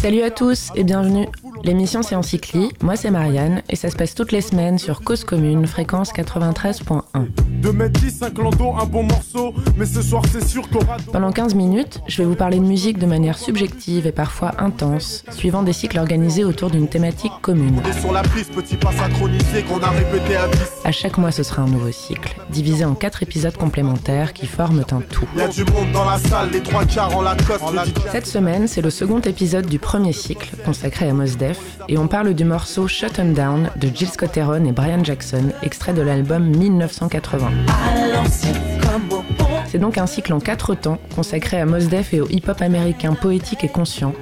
[0.00, 1.26] Salut à tous et bienvenue.
[1.66, 5.24] L'émission c'est Encycli, moi c'est Marianne et ça se passe toutes les semaines sur Cause
[5.24, 7.02] Commune, fréquence 93.1.
[7.60, 10.78] De mettre 10, un clando, un bon morceau, mais ce soir c'est sûr qu'on
[11.10, 15.24] Pendant 15 minutes, je vais vous parler de musique de manière subjective et parfois intense,
[15.32, 17.80] suivant des cycles organisés autour d'une thématique commune.
[17.80, 18.46] À 10.
[20.84, 24.84] À chaque mois ce sera un nouveau cycle, divisé en 4 épisodes complémentaires qui forment
[24.92, 25.26] un tout.
[25.36, 27.60] Y a du monde dans la salle, les trois quarts en la cote.
[28.12, 31.55] Cette semaine, c'est le second épisode du premier cycle, consacré à Mos Def,
[31.88, 35.52] et on parle du morceau Shut 'em Down de Jill Scott Heron et Brian Jackson,
[35.62, 37.50] extrait de l'album 1980.
[39.66, 43.14] C'est donc un cycle en quatre temps, consacré à Mos Def et au hip-hop américain
[43.14, 44.14] poétique et conscient,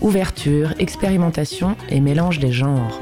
[0.00, 2.98] ouverture, expérimentation et mélange des genres.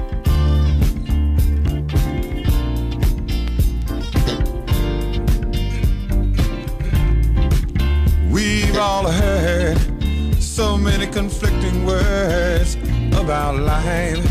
[13.20, 14.24] About life,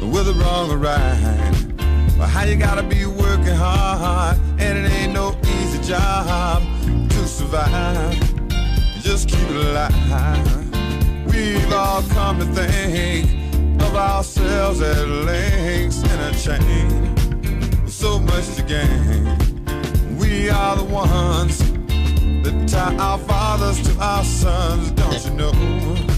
[0.00, 1.52] whether wrong or right.
[2.16, 6.62] But how you gotta be working hard, and it ain't no easy job
[7.10, 8.18] to survive.
[9.00, 11.26] Just keep it alive.
[11.26, 13.30] We've all come to think
[13.82, 17.88] of ourselves as links in a chain.
[17.88, 20.16] So much to gain.
[20.16, 21.58] We are the ones
[22.42, 26.13] that tie our fathers to our sons, don't you know?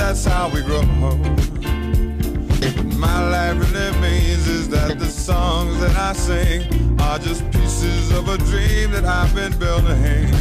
[0.00, 0.82] That's how we grow.
[1.02, 8.10] What my life really means is that the songs that I sing are just pieces
[8.10, 10.32] of a dream that I've been building.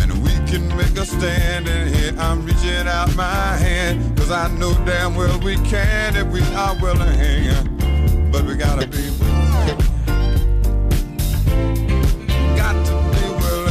[0.00, 2.12] And we can make a stand in here.
[2.18, 6.74] I'm reaching out my hand, cause I know damn well we can if we are
[6.82, 8.30] willing.
[8.32, 9.04] But we gotta be.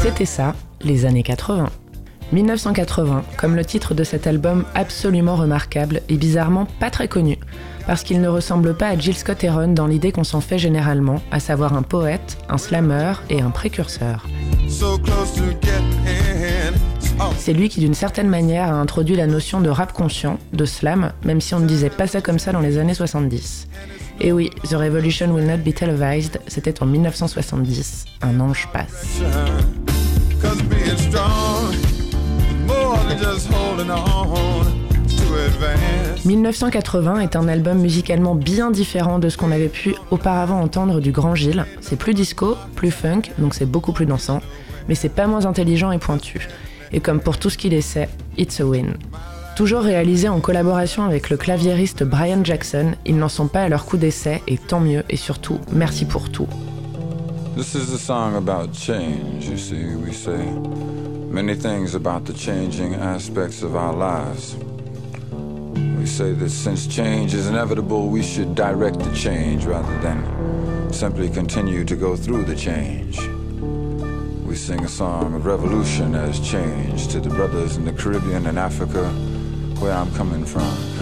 [0.02, 1.70] C'était ça, les années 80.
[2.32, 7.38] 1980, comme le titre de cet album absolument remarquable et bizarrement pas très connu,
[7.88, 11.22] parce qu'il ne ressemble pas à Jill Scott Heron dans l'idée qu'on s'en fait généralement,
[11.32, 14.26] à savoir un poète, un slammer et un précurseur.
[17.38, 21.12] C'est lui qui d'une certaine manière a introduit la notion de rap conscient, de slam,
[21.24, 23.68] même si on ne disait pas ça comme ça dans les années 70.
[24.22, 29.22] Et oui, The Revolution Will Not Be Televised, c'était en 1970, un ange passe.
[36.26, 41.12] 1980 est un album musicalement bien différent de ce qu'on avait pu auparavant entendre du
[41.12, 41.66] Grand Gilles.
[41.82, 44.42] C'est plus disco, plus funk, donc c'est beaucoup plus dansant,
[44.88, 46.48] mais c'est pas moins intelligent et pointu.
[46.92, 48.96] Et comme pour tout ce qu'il essaie, it's a win.
[49.56, 53.86] Toujours réalisé en collaboration avec le claviériste Brian Jackson, ils n'en sont pas à leur
[53.86, 56.48] coup d'essai, et tant mieux, et surtout, merci pour tout.
[57.56, 59.96] This is a song about change, you see.
[59.96, 64.58] We say many things about the changing aspects of our lives.
[65.98, 71.30] We say that since change is inevitable, we should direct the change rather than simply
[71.30, 73.20] continue to go through the change.
[74.46, 78.60] We sing a song of revolution as change to the brothers in the Caribbean and
[78.60, 79.08] Africa,
[79.80, 80.95] where I'm coming from.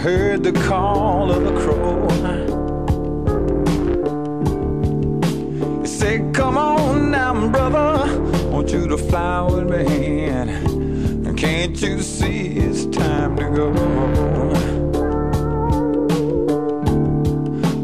[0.00, 2.08] Heard the call of the crow.
[5.82, 8.18] He said, Come on now, brother,
[8.48, 10.24] want you to fly with me.
[10.24, 13.70] And can't you see it's time to go?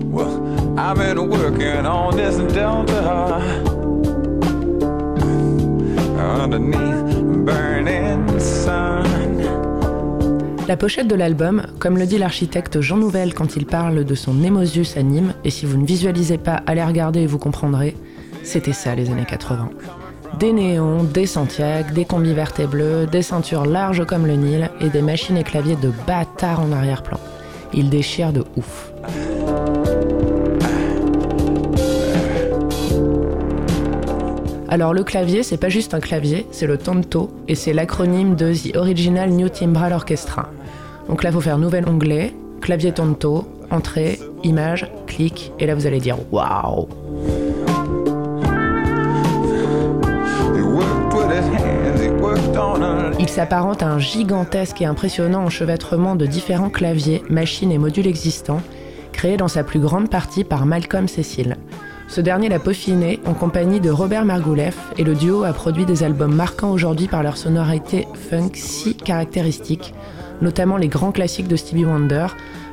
[0.06, 3.02] Well, I've been working on this delta
[6.18, 7.05] underneath
[10.68, 14.34] La pochette de l'album, comme le dit l'architecte Jean Nouvel quand il parle de son
[14.34, 17.96] Nemozius à Nîmes, et si vous ne visualisez pas, allez regarder et vous comprendrez,
[18.42, 19.70] c'était ça les années 80.
[20.40, 24.68] Des néons, des Santiago, des combis verts et bleus, des ceintures larges comme le Nil
[24.80, 27.20] et des machines et claviers de bâtards en arrière-plan.
[27.72, 28.90] Il déchire de ouf.
[34.76, 38.52] Alors le clavier, c'est pas juste un clavier, c'est le tonto et c'est l'acronyme de
[38.52, 40.50] The Original New Timbral Orchestra.
[41.08, 45.98] Donc là, faut faire nouvel onglet, clavier tonto, entrée, image, clic, et là vous allez
[45.98, 46.88] dire waouh.
[53.18, 58.60] Il s'apparente à un gigantesque et impressionnant enchevêtrement de différents claviers, machines et modules existants,
[59.12, 61.56] créés dans sa plus grande partie par Malcolm Cecil.
[62.08, 66.02] Ce dernier l'a peaufiné en compagnie de Robert Margouleff et le duo a produit des
[66.02, 69.92] albums marquants aujourd'hui par leur sonorité funk si caractéristique,
[70.40, 72.28] notamment les grands classiques de Stevie Wonder,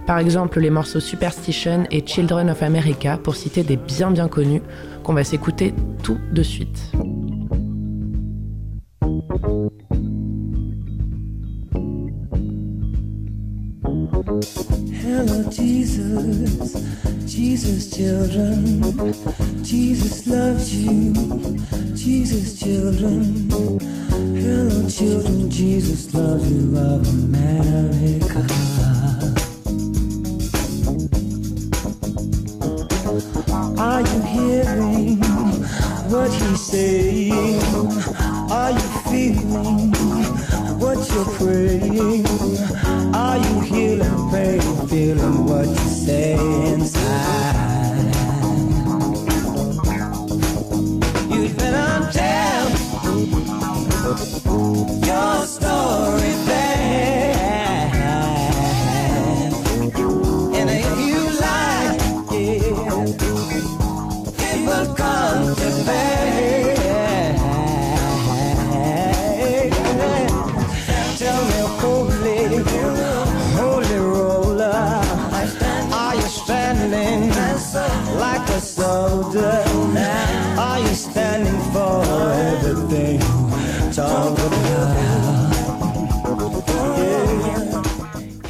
[0.05, 4.61] par exemple les morceaux Superstition et Children of America pour citer des bien bien connus
[5.03, 6.91] qu'on va s'écouter tout de suite.
[15.23, 16.73] Jesus,
[17.25, 18.81] Jesus, children.
[19.63, 21.13] Jesus loves you,
[21.95, 23.49] Jesus, children.
[24.35, 28.43] Hello, children, Jesus loves you of America.
[33.79, 35.17] Are you hearing
[36.11, 37.12] what he's saying?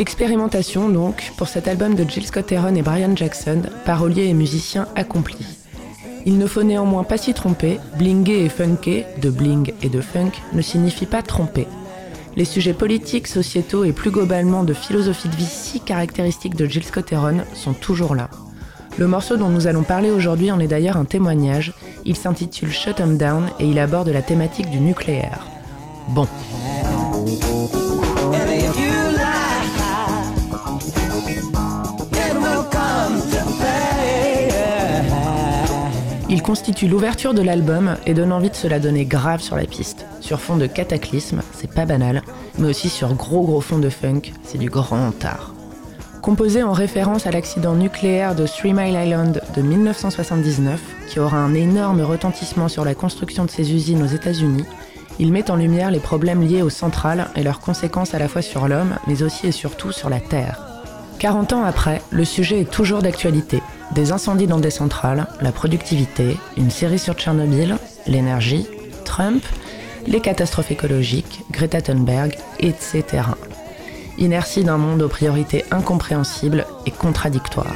[0.03, 4.85] Expérimentation donc pour cet album de Jill Scott Heron et Brian Jackson, paroliers et musiciens
[4.97, 5.45] accomplis.
[6.25, 10.31] Il ne faut néanmoins pas s'y tromper, blinguer et funker, de bling et de funk,
[10.51, 11.69] ne signifie pas tromper.
[12.35, 16.83] Les sujets politiques, sociétaux et plus globalement de philosophie de vie si caractéristiques de Jill
[16.83, 18.29] Scott Heron sont toujours là.
[18.97, 21.71] Le morceau dont nous allons parler aujourd'hui en est d'ailleurs un témoignage.
[22.03, 25.47] Il s'intitule Shut 'em Down et il aborde la thématique du nucléaire.
[26.09, 26.27] Bon,
[36.33, 39.65] Il constitue l'ouverture de l'album et donne envie de se la donner grave sur la
[39.65, 40.07] piste.
[40.19, 42.24] Sur fond de cataclysme, c'est pas banal,
[42.57, 45.53] mais aussi sur gros gros fond de funk, c'est du grand art.
[46.24, 51.53] Composé en référence à l'accident nucléaire de Three Mile Island de 1979, qui aura un
[51.53, 54.65] énorme retentissement sur la construction de ces usines aux États-Unis,
[55.19, 58.41] il met en lumière les problèmes liés aux centrales et leurs conséquences à la fois
[58.41, 60.72] sur l'homme, mais aussi et surtout sur la Terre.
[61.23, 63.61] 40 ans après, le sujet est toujours d'actualité.
[63.93, 67.77] Des incendies dans des centrales, la productivité, une série sur Tchernobyl,
[68.07, 68.67] l'énergie,
[69.05, 69.41] Trump,
[70.05, 73.05] les catastrophes écologiques, Greta Thunberg, etc.
[74.17, 77.73] Inertie d'un monde aux priorités incompréhensibles et contradictoires.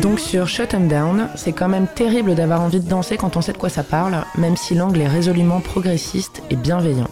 [0.00, 3.42] Donc sur Shut 'em Down, c'est quand même terrible d'avoir envie de danser quand on
[3.42, 7.10] sait de quoi ça parle, même si l'angle est résolument progressiste et bienveillant.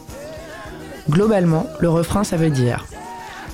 [1.08, 2.84] Globalement, le refrain ça veut dire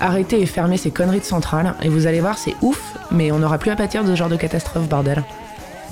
[0.00, 3.38] Arrêtez et fermez ces conneries de centrale, et vous allez voir, c'est ouf, mais on
[3.38, 5.22] n'aura plus à pâtir de ce genre de catastrophe, bordel.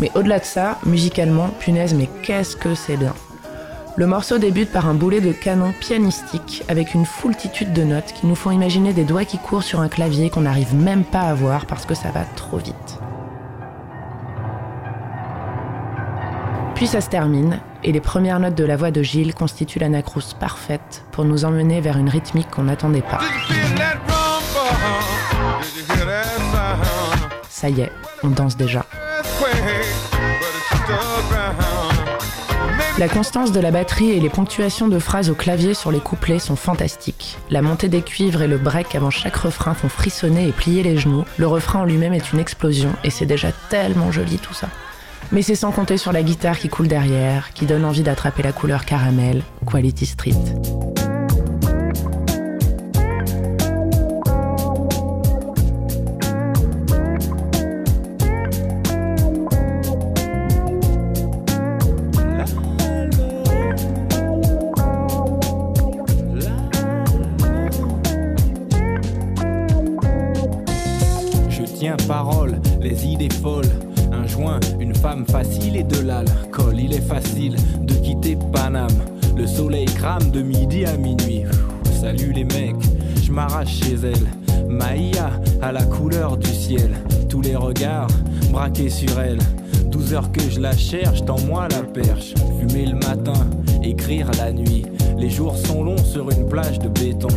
[0.00, 3.14] Mais au-delà de ça, musicalement, punaise, mais qu'est-ce que c'est bien.
[3.96, 8.26] Le morceau débute par un boulet de canon pianistique avec une foultitude de notes qui
[8.26, 11.34] nous font imaginer des doigts qui courent sur un clavier qu'on n'arrive même pas à
[11.34, 12.99] voir parce que ça va trop vite.
[16.80, 20.32] Puis ça se termine, et les premières notes de la voix de Gilles constituent l'anacrouse
[20.32, 23.18] parfaite pour nous emmener vers une rythmique qu'on n'attendait pas.
[27.50, 28.86] Ça y est, on danse déjà.
[32.98, 36.38] La constance de la batterie et les ponctuations de phrases au clavier sur les couplets
[36.38, 37.36] sont fantastiques.
[37.50, 40.96] La montée des cuivres et le break avant chaque refrain font frissonner et plier les
[40.96, 41.26] genoux.
[41.36, 44.68] Le refrain en lui-même est une explosion et c'est déjà tellement joli tout ça.
[45.32, 48.52] Mais c'est sans compter sur la guitare qui coule derrière, qui donne envie d'attraper la
[48.52, 50.34] couleur caramel, Quality Street.
[71.48, 73.89] Je tiens parole, les idées folles.
[74.12, 76.78] Un joint, une femme facile et de l'alcool.
[76.78, 78.88] Il est facile de quitter Paname.
[79.36, 81.44] Le soleil crame de midi à minuit.
[82.00, 82.76] Salut les mecs,
[83.22, 84.68] je m'arrache chez elle.
[84.68, 85.30] Maïa
[85.62, 86.90] à la couleur du ciel.
[87.28, 88.08] Tous les regards
[88.50, 89.38] braqués sur elle.
[89.86, 92.34] 12 heures que je la cherche, dans moi la perche.
[92.58, 93.46] Fumer le matin,
[93.82, 94.84] écrire la nuit.
[95.18, 97.28] Les jours sont longs sur une plage de béton.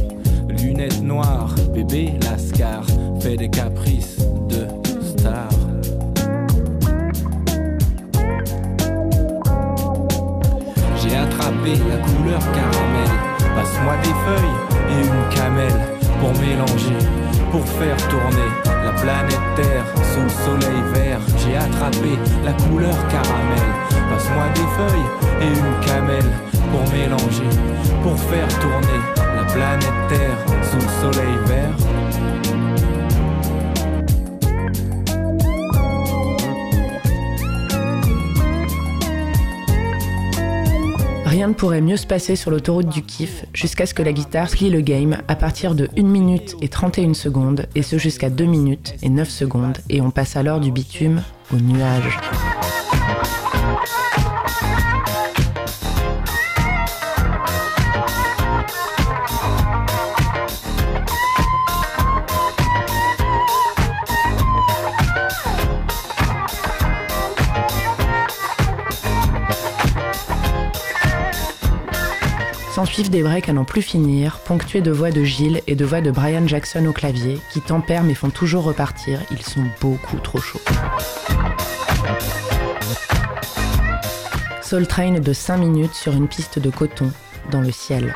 [0.47, 2.85] lunettes noires, bébé lascar,
[3.19, 3.72] fait des caprices
[12.39, 13.11] caramel,
[13.55, 14.59] passe-moi des feuilles
[14.89, 15.79] et une camelle
[16.19, 16.97] pour mélanger,
[17.51, 18.49] pour faire tourner
[18.83, 21.19] la planète Terre sous le soleil vert.
[21.37, 23.67] J'ai attrapé la couleur caramel,
[24.09, 25.09] passe-moi des feuilles
[25.41, 26.31] et une camelle
[26.71, 27.49] pour mélanger,
[28.01, 28.99] pour faire tourner
[29.35, 31.92] la planète Terre sous le soleil vert.
[41.53, 44.71] Ne pourrait mieux se passer sur l'autoroute du kiff jusqu'à ce que la guitare plie
[44.71, 48.95] le game à partir de 1 minute et 31 secondes et ce jusqu'à 2 minutes
[49.03, 51.21] et 9 secondes et on passe alors du bitume
[51.53, 52.17] au nuage.
[72.83, 75.85] S'en suivent des breaks à n'en plus finir, ponctués de voix de Gilles et de
[75.85, 80.17] voix de Brian Jackson au clavier, qui tempèrent mais font toujours repartir, ils sont beaucoup
[80.17, 80.59] trop chauds.
[84.61, 87.09] Soul Train de 5 minutes sur une piste de coton,
[87.51, 88.13] dans le ciel.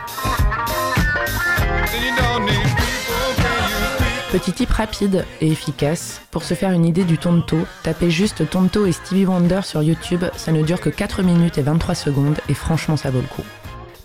[4.34, 8.86] Petit tip rapide et efficace, pour se faire une idée du tonto, tapez juste Tonto
[8.86, 12.54] et Stevie Wonder sur YouTube, ça ne dure que 4 minutes et 23 secondes et
[12.54, 13.46] franchement ça vaut le coup.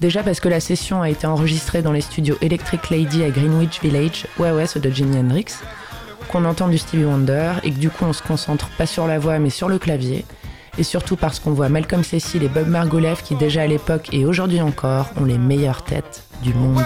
[0.02, 3.80] Déjà parce que la session a été enregistrée dans les studios Electric Lady à Greenwich
[3.80, 5.44] Village, ouais ouais, de Jimi Hendrix,
[6.26, 9.20] qu'on entend du Stevie Wonder et que du coup on se concentre pas sur la
[9.20, 10.24] voix mais sur le clavier,
[10.76, 14.26] et surtout parce qu'on voit Malcolm Cecil et Bob Margouleff qui déjà à l'époque et
[14.26, 16.82] aujourd'hui encore ont les meilleures têtes du monde.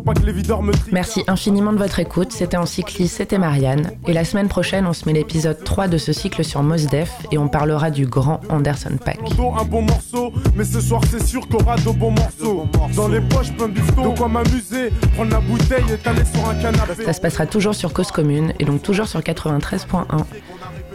[0.00, 0.72] Pas que les me.
[0.92, 2.32] Merci infiniment de votre écoute.
[2.32, 3.92] C'était en cycliste, c'était Marianne.
[4.06, 7.12] Et la semaine prochaine, on se met l'épisode 3 de ce cycle sur Mos Def
[7.32, 9.18] et on parlera du grand Anderson Pack.
[9.20, 12.66] Un bon morceau, mais ce soir c'est sûr qu'on aura de bons morceaux.
[12.94, 16.54] Dans les poches, plein de bifton, de quoi m'amuser, prendre la bouteille et sur un
[16.54, 17.04] canapé.
[17.04, 20.04] Ça se passera toujours sur Cause Commune et donc toujours sur 93.1.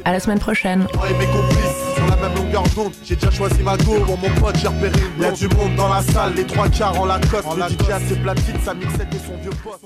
[0.06, 0.88] À la semaine prochaine.
[2.02, 2.94] Sur la même longueur d'onde.
[3.04, 5.00] J'ai déjà choisi ma go, mon pote, j'ai repéré.
[5.18, 7.46] Il y a du monde dans la salle, les trois quarts en la cote.
[7.56, 9.86] Le DJ a ses platines, sa mixette et son vieux poste.